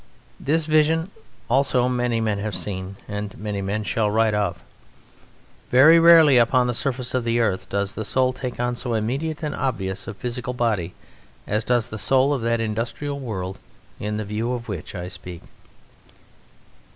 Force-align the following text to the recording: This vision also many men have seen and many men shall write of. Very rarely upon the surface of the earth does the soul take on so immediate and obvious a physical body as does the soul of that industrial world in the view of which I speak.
This 0.39 0.65
vision 0.65 1.11
also 1.47 1.87
many 1.87 2.19
men 2.21 2.39
have 2.39 2.55
seen 2.55 2.95
and 3.07 3.37
many 3.37 3.61
men 3.61 3.83
shall 3.83 4.09
write 4.09 4.33
of. 4.33 4.59
Very 5.69 5.99
rarely 5.99 6.39
upon 6.39 6.65
the 6.65 6.73
surface 6.73 7.13
of 7.13 7.23
the 7.23 7.39
earth 7.39 7.69
does 7.69 7.93
the 7.93 8.03
soul 8.03 8.33
take 8.33 8.59
on 8.59 8.75
so 8.75 8.95
immediate 8.95 9.43
and 9.43 9.53
obvious 9.53 10.07
a 10.07 10.15
physical 10.15 10.55
body 10.55 10.95
as 11.45 11.63
does 11.63 11.89
the 11.91 11.99
soul 11.99 12.33
of 12.33 12.41
that 12.41 12.59
industrial 12.59 13.19
world 13.19 13.59
in 13.99 14.17
the 14.17 14.25
view 14.25 14.53
of 14.53 14.67
which 14.67 14.95
I 14.95 15.07
speak. 15.07 15.43